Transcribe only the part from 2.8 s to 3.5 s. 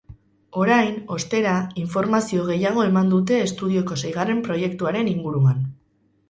eman dute